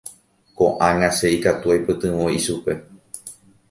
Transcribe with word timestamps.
Ko'ág̃a 0.61 1.09
che 1.17 1.27
ikatu 1.37 1.67
aipytyvõ 1.73 2.25
ichupe. 2.39 2.73